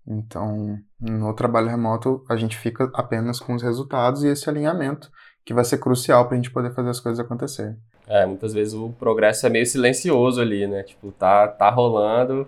[0.05, 5.09] Então, no trabalho remoto, a gente fica apenas com os resultados e esse alinhamento,
[5.45, 7.77] que vai ser crucial para a gente poder fazer as coisas acontecerem.
[8.07, 10.83] É, muitas vezes o progresso é meio silencioso ali, né?
[10.83, 12.47] Tipo, tá, tá rolando,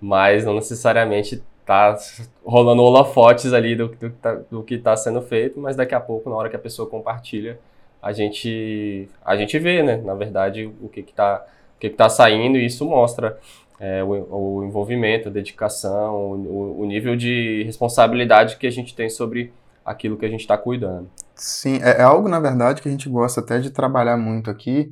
[0.00, 1.96] mas não necessariamente tá
[2.44, 6.30] rolando holofotes ali do, do, tá, do que está sendo feito, mas daqui a pouco,
[6.30, 7.58] na hora que a pessoa compartilha,
[8.02, 9.96] a gente, a gente vê, né?
[9.98, 11.44] Na verdade, o que está
[11.76, 13.38] o que que tá saindo e isso mostra
[13.78, 19.08] é, o, o, envolvimento, a dedicação, o, o, nível de responsabilidade que a gente tem
[19.08, 19.52] sobre
[19.84, 21.08] aquilo que a gente está cuidando.
[21.34, 24.90] Sim, é, é, algo, na verdade, que a gente gosta até de trabalhar muito aqui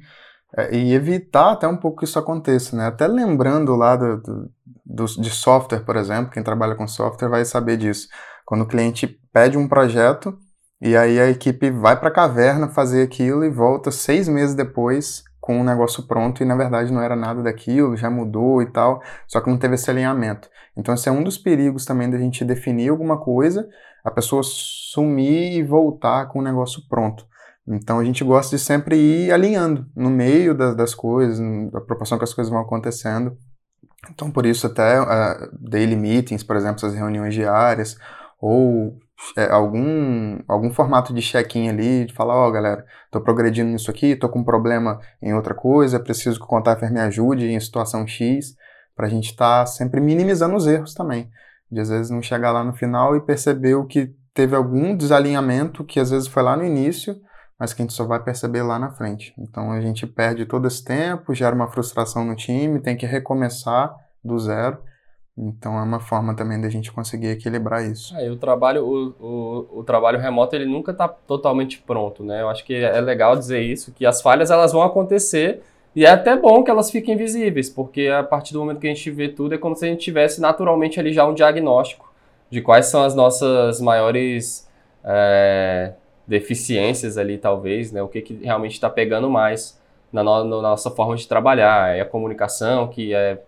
[0.73, 2.87] e evitar até um pouco que isso aconteça, né?
[2.87, 4.51] Até lembrando lá do, do,
[4.85, 8.09] do, de software, por exemplo, quem trabalha com software vai saber disso.
[8.45, 10.39] Quando o cliente pede um projeto
[10.81, 15.25] e aí a equipe vai para a caverna fazer aquilo e volta seis meses depois
[15.41, 18.67] com o um negócio pronto e na verdade não era nada daquilo, já mudou e
[18.67, 20.49] tal, só que não teve esse alinhamento.
[20.77, 23.69] Então esse é um dos perigos também da gente definir alguma coisa,
[24.05, 27.25] a pessoa sumir e voltar com o negócio pronto.
[27.69, 32.17] Então a gente gosta de sempre ir alinhando no meio das, das coisas, na proporção
[32.17, 33.37] que as coisas vão acontecendo.
[34.11, 37.97] Então por isso até uh, daily meetings, por exemplo, essas reuniões diárias,
[38.41, 38.97] ou
[39.37, 43.91] é, algum, algum formato de check-in ali, de falar, ó, oh, galera, tô progredindo nisso
[43.91, 47.59] aqui, tô com um problema em outra coisa, preciso que o Contaffer me ajude em
[47.59, 48.55] situação X,
[48.95, 51.31] para a gente estar tá sempre minimizando os erros também.
[51.71, 55.99] De às vezes não chegar lá no final e perceber que teve algum desalinhamento que
[55.99, 57.17] às vezes foi lá no início,
[57.59, 59.35] mas que a gente só vai perceber lá na frente.
[59.39, 63.95] Então a gente perde todo esse tempo, gera uma frustração no time, tem que recomeçar
[64.23, 64.79] do zero.
[65.39, 68.17] Então é uma forma também da gente conseguir equilibrar isso.
[68.17, 72.41] É, o trabalho, o, o, o, trabalho remoto ele nunca está totalmente pronto, né?
[72.41, 75.63] Eu acho que é legal dizer isso, que as falhas elas vão acontecer
[75.95, 78.95] e é até bom que elas fiquem visíveis, porque a partir do momento que a
[78.95, 82.11] gente vê tudo é como se a gente tivesse naturalmente ali já um diagnóstico
[82.51, 84.67] de quais são as nossas maiores
[85.05, 85.93] é,
[86.27, 88.03] deficiências ali, talvez, né?
[88.03, 89.81] O que, que realmente está pegando mais
[90.13, 91.97] na, no, na nossa forma de trabalhar.
[91.97, 93.39] É a comunicação que é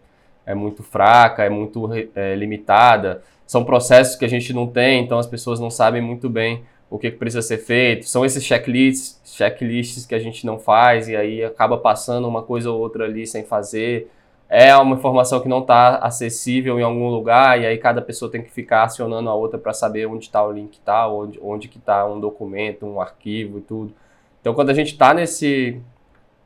[0.49, 3.23] é muito fraca, é muito é, limitada.
[3.47, 6.99] São processos que a gente não tem, então as pessoas não sabem muito bem o
[6.99, 8.09] que, precisa ser feito.
[8.09, 12.71] São esses checklists, checklists que a gente não faz e aí acaba passando uma coisa
[12.71, 14.11] ou outra ali sem fazer.
[14.49, 18.43] É uma informação que não está acessível em algum lugar e aí cada pessoa tem
[18.43, 21.77] que ficar acionando a outra para saber onde está o link tá, onde, onde que
[21.77, 23.93] está um documento, um arquivo e tudo.
[24.41, 25.81] Então quando a gente está nesse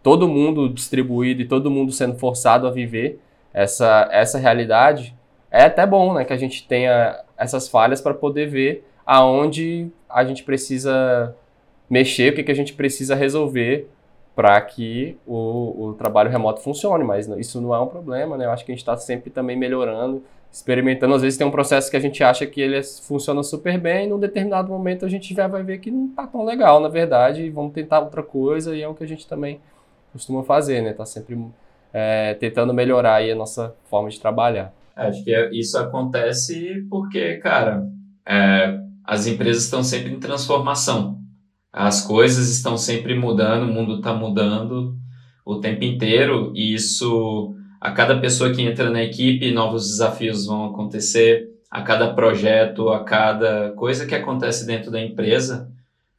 [0.03, 3.21] todo mundo distribuído e todo mundo sendo forçado a viver,
[3.53, 5.15] essa, essa realidade,
[5.51, 10.25] é até bom né, que a gente tenha essas falhas para poder ver aonde a
[10.25, 11.35] gente precisa
[11.89, 13.89] mexer, o que, que a gente precisa resolver
[14.35, 18.47] para que o, o trabalho remoto funcione, mas isso não é um problema, né?
[18.47, 21.15] Eu acho que a gente está sempre também melhorando, experimentando.
[21.15, 24.09] Às vezes tem um processo que a gente acha que ele funciona super bem, e
[24.09, 27.43] num determinado momento a gente já vai ver que não está tão legal, na verdade,
[27.43, 29.61] e vamos tentar outra coisa, e é o que a gente também
[30.13, 30.93] costuma fazer, né?
[30.93, 31.39] Tá sempre
[31.93, 34.73] é, tentando melhorar aí a nossa forma de trabalhar.
[34.95, 37.87] Acho que isso acontece porque, cara,
[38.27, 41.22] é, as empresas estão sempre em transformação.
[41.73, 44.97] As coisas estão sempre mudando, o mundo está mudando
[45.45, 50.67] o tempo inteiro e isso, a cada pessoa que entra na equipe, novos desafios vão
[50.67, 51.49] acontecer.
[51.71, 55.73] A cada projeto, a cada coisa que acontece dentro da empresa,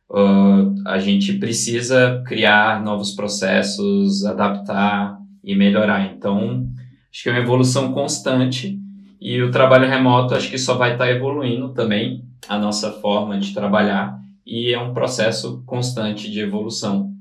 [0.09, 6.05] uh, a gente precisa criar novos processos, adaptar, e melhorar.
[6.05, 6.65] Então,
[7.11, 8.79] acho que é uma evolução constante
[9.19, 13.37] e o trabalho remoto acho que só vai estar tá evoluindo também a nossa forma
[13.37, 17.12] de trabalhar e é um processo constante de evolução.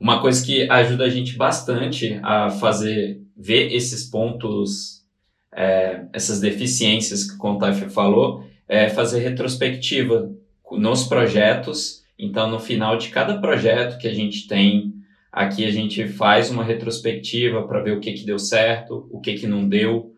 [0.00, 5.04] Uma coisa que ajuda a gente bastante a fazer ver esses pontos,
[5.52, 10.30] é, essas deficiências que o Contaf falou, é fazer retrospectiva
[10.72, 12.02] nos projetos.
[12.18, 14.94] Então, no final de cada projeto que a gente tem
[15.34, 19.34] Aqui a gente faz uma retrospectiva para ver o que, que deu certo, o que,
[19.34, 20.14] que não deu.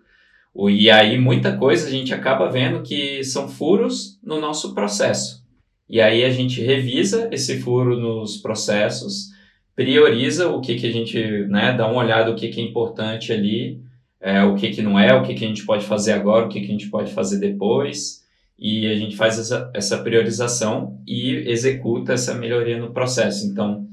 [0.68, 5.42] E aí muita coisa a gente acaba vendo que são furos no nosso processo.
[5.88, 9.30] E aí a gente revisa esse furo nos processos,
[9.74, 13.32] prioriza o que, que a gente, né, dá uma olhada o que, que é importante
[13.32, 13.80] ali,
[14.20, 16.48] é, o que, que não é, o que, que a gente pode fazer agora, o
[16.48, 18.24] que, que a gente pode fazer depois.
[18.58, 23.46] E a gente faz essa, essa priorização e executa essa melhoria no processo.
[23.46, 23.86] Então,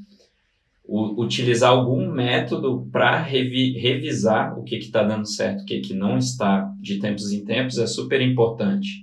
[0.86, 5.93] o, utilizar algum método para revi, revisar o que está dando certo, o que, que
[5.93, 9.03] não está de tempos em tempos é super importante.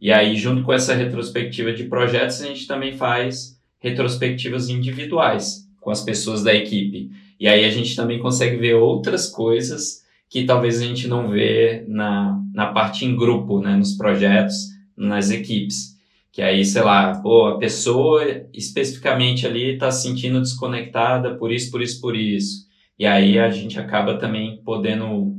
[0.00, 5.90] E aí, junto com essa retrospectiva de projetos, a gente também faz retrospectivas individuais com
[5.90, 7.10] as pessoas da equipe.
[7.38, 11.84] E aí a gente também consegue ver outras coisas que talvez a gente não vê
[11.88, 14.54] na, na parte em grupo, né, nos projetos,
[14.96, 15.96] nas equipes.
[16.30, 21.70] Que aí, sei lá, pô, a pessoa especificamente ali está se sentindo desconectada por isso,
[21.70, 22.68] por isso, por isso.
[22.98, 25.37] E aí a gente acaba também podendo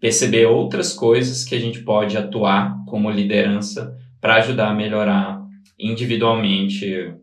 [0.00, 5.42] perceber outras coisas que a gente pode atuar como liderança para ajudar a melhorar
[5.78, 7.14] individualmente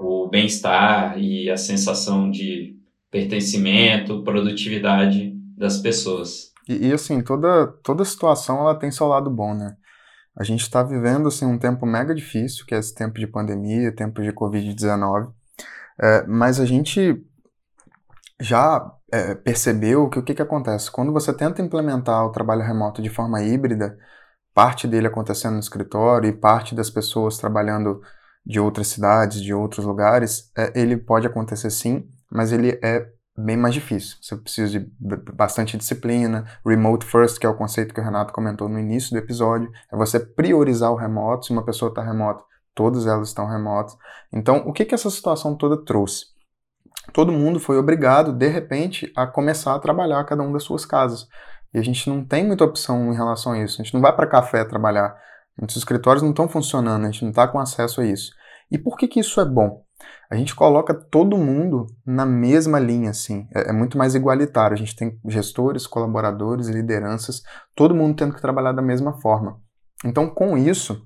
[0.00, 2.76] o bem-estar e a sensação de
[3.10, 6.52] pertencimento, produtividade das pessoas.
[6.68, 9.76] E, e, assim, toda, toda situação ela tem seu lado bom, né?
[10.36, 13.94] A gente está vivendo assim, um tempo mega difícil, que é esse tempo de pandemia,
[13.94, 15.32] tempo de Covid-19,
[16.00, 17.20] é, mas a gente
[18.40, 20.90] já é, percebeu que o que, que acontece?
[20.90, 23.98] Quando você tenta implementar o trabalho remoto de forma híbrida,
[24.54, 28.00] parte dele acontecendo no escritório e parte das pessoas trabalhando
[28.44, 33.56] de outras cidades, de outros lugares, é, ele pode acontecer sim, mas ele é bem
[33.56, 34.16] mais difícil.
[34.20, 34.90] Você precisa de
[35.32, 36.44] bastante disciplina.
[36.66, 39.96] Remote first, que é o conceito que o Renato comentou no início do episódio, é
[39.96, 41.46] você priorizar o remoto.
[41.46, 42.42] Se uma pessoa está remota,
[42.74, 43.96] todas elas estão remotas.
[44.32, 46.26] Então, o que, que essa situação toda trouxe?
[47.18, 51.26] Todo mundo foi obrigado, de repente, a começar a trabalhar cada um das suas casas.
[51.74, 53.82] E a gente não tem muita opção em relação a isso.
[53.82, 55.16] A gente não vai para café trabalhar.
[55.58, 58.30] Muitos escritórios não estão funcionando, a gente não está com acesso a isso.
[58.70, 59.82] E por que, que isso é bom?
[60.30, 63.48] a gente coloca todo mundo na mesma linha, assim.
[63.52, 64.76] É, é, muito mais igualitário.
[64.76, 67.42] A gente tem gestores, colaboradores, lideranças,
[67.74, 69.60] todo mundo tendo que trabalhar da mesma forma.
[70.04, 71.04] Então, com isso,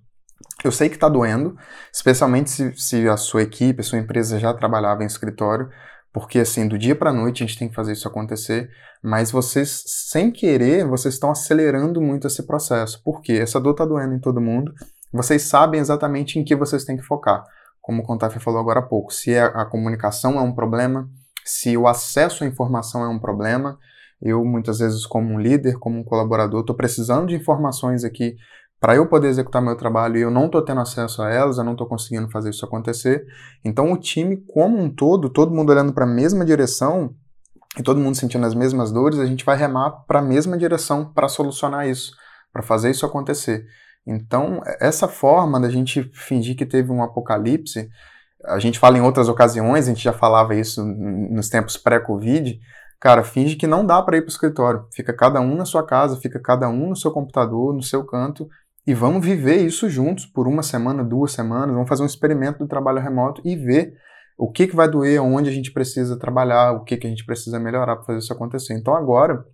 [0.62, 1.56] eu sei que está doendo,
[1.90, 5.70] especialmente se, se, a sua equipe, a sua empresa já trabalhava em escritório,
[6.12, 8.70] porque assim, do dia para a noite a gente tem que fazer isso acontecer,
[9.02, 13.02] mas vocês, sem querer, vocês estão acelerando muito esse processo.
[13.02, 13.34] Por quê?
[13.34, 14.72] Essa dor está doendo em todo mundo,
[15.12, 17.44] vocês sabem exatamente em que vocês têm que focar
[17.82, 21.10] como o Contaf falou agora há pouco, se a, a comunicação é um problema,
[21.44, 23.76] se o acesso à informação é um problema,
[24.22, 28.36] eu muitas vezes como um líder, como um colaborador, estou precisando de informações aqui
[28.82, 31.62] para eu poder executar meu trabalho e eu não estou tendo acesso a elas, eu
[31.62, 33.24] não estou conseguindo fazer isso acontecer.
[33.64, 37.14] Então o time como um todo, todo mundo olhando para a mesma direção
[37.78, 41.04] e todo mundo sentindo as mesmas dores, a gente vai remar para a mesma direção
[41.04, 42.10] para solucionar isso,
[42.52, 43.64] para fazer isso acontecer.
[44.04, 47.88] Então, essa forma da gente fingir que teve um apocalipse,
[48.44, 52.58] a gente fala em outras ocasiões, a gente já falava isso nos tempos pré-Covid,
[52.98, 54.86] cara, finge que não dá para ir para o escritório.
[54.92, 58.48] Fica cada um na sua casa, fica cada um no seu computador, no seu canto,
[58.86, 62.66] e vamos viver isso juntos por uma semana, duas semanas, vamos fazer um experimento do
[62.66, 63.94] trabalho remoto e ver
[64.36, 67.24] o que, que vai doer, onde a gente precisa trabalhar, o que, que a gente
[67.24, 68.74] precisa melhorar para fazer isso acontecer.
[68.74, 69.44] Então agora,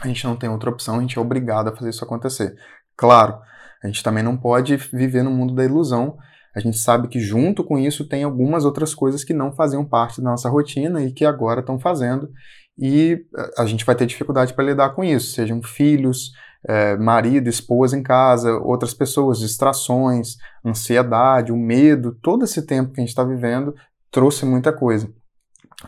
[0.00, 2.54] a gente não tem outra opção, a gente é obrigado a fazer isso acontecer.
[2.96, 3.38] Claro,
[3.82, 6.16] a gente também não pode viver no mundo da ilusão.
[6.54, 10.20] A gente sabe que junto com isso tem algumas outras coisas que não faziam parte
[10.20, 12.30] da nossa rotina e que agora estão fazendo.
[12.78, 16.30] E eh, a gente vai ter dificuldade para lidar com isso, sejam filhos,
[16.66, 23.00] é, marido, esposa em casa, outras pessoas, distrações, ansiedade, o medo, todo esse tempo que
[23.00, 23.74] a gente está vivendo
[24.10, 25.08] trouxe muita coisa.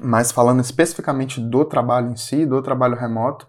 [0.01, 3.47] Mas falando especificamente do trabalho em si, do trabalho remoto,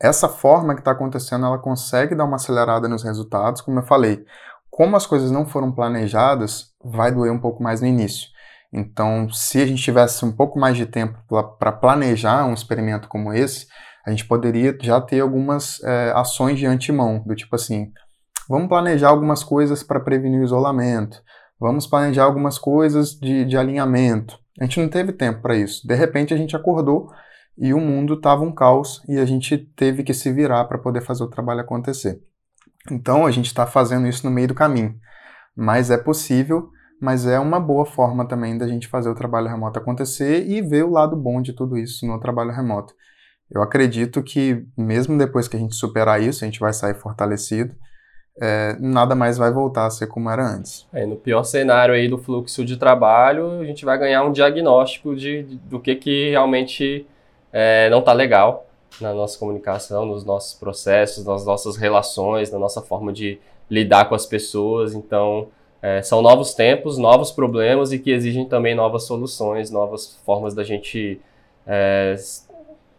[0.00, 4.24] essa forma que está acontecendo, ela consegue dar uma acelerada nos resultados, como eu falei.
[4.70, 8.28] Como as coisas não foram planejadas, vai doer um pouco mais no início.
[8.72, 11.18] Então, se a gente tivesse um pouco mais de tempo
[11.58, 13.66] para planejar um experimento como esse,
[14.08, 17.92] a gente poderia já ter algumas é, ações de antemão, do tipo assim,
[18.48, 21.22] vamos planejar algumas coisas para prevenir o isolamento,
[21.60, 24.38] vamos planejar algumas coisas de, de alinhamento.
[24.58, 25.86] A gente não teve tempo para isso.
[25.86, 27.12] De repente, a gente acordou
[27.58, 31.02] e o mundo estava um caos e a gente teve que se virar para poder
[31.02, 32.18] fazer o trabalho acontecer.
[32.90, 34.94] Então a gente está fazendo isso no meio do caminho,
[35.54, 39.78] mas é possível, mas é uma boa forma também da gente fazer o trabalho remoto
[39.78, 42.94] acontecer e ver o lado bom de tudo isso no trabalho remoto.
[43.50, 47.74] Eu acredito que mesmo depois que a gente superar isso, a gente vai sair fortalecido.
[48.40, 50.86] É, nada mais vai voltar a ser como era antes.
[50.92, 55.16] É, no pior cenário aí do fluxo de trabalho, a gente vai ganhar um diagnóstico
[55.16, 57.04] de, de do que, que realmente
[57.52, 58.66] é, não está legal
[59.00, 64.14] na nossa comunicação, nos nossos processos, nas nossas relações, na nossa forma de lidar com
[64.14, 64.94] as pessoas.
[64.94, 65.48] Então,
[65.82, 70.62] é, são novos tempos, novos problemas e que exigem também novas soluções, novas formas da
[70.62, 71.20] gente
[71.66, 72.14] é,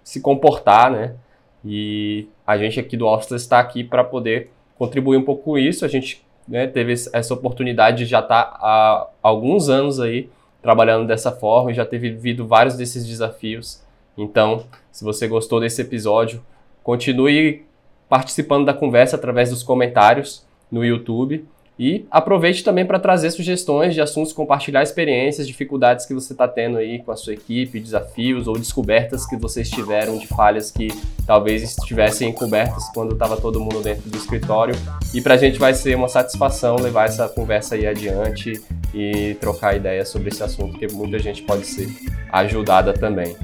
[0.03, 1.15] se comportar, né?
[1.63, 5.83] E a gente aqui do Office está aqui para poder contribuir um pouco com isso.
[5.83, 10.29] A gente né, teve essa oportunidade de já estar tá há alguns anos aí
[10.61, 13.83] trabalhando dessa forma e já teve vivido vários desses desafios.
[14.17, 16.43] Então, se você gostou desse episódio,
[16.83, 17.65] continue
[18.07, 21.45] participando da conversa através dos comentários no YouTube
[21.79, 26.77] E aproveite também para trazer sugestões de assuntos, compartilhar experiências, dificuldades que você está tendo
[26.77, 30.89] aí com a sua equipe, desafios ou descobertas que vocês tiveram de falhas que
[31.25, 34.75] talvez estivessem encobertas quando estava todo mundo dentro do escritório.
[35.13, 38.61] E para a gente vai ser uma satisfação levar essa conversa aí adiante
[38.93, 41.87] e trocar ideias sobre esse assunto, que muita gente pode ser
[42.29, 43.37] ajudada também.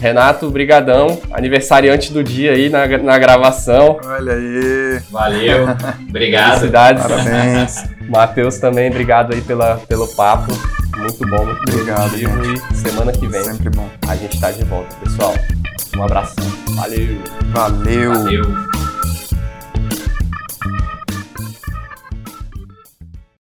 [0.00, 1.20] Renato, brigadão.
[1.32, 3.98] Aniversariante do dia aí na, na gravação.
[4.04, 5.00] Olha aí.
[5.10, 5.68] Valeu.
[6.08, 6.58] Obrigado.
[6.58, 7.02] Felicidades.
[7.02, 7.84] Parabéns.
[8.08, 10.52] Matheus também, obrigado aí pela, pelo papo.
[10.96, 12.16] Muito bom, muito Obrigado.
[12.16, 13.88] E semana que vem Sempre bom.
[14.08, 15.34] a gente tá de volta, pessoal.
[15.96, 16.44] Um abração.
[16.76, 17.18] Valeu.
[17.52, 18.12] Valeu.
[18.14, 18.75] Valeu.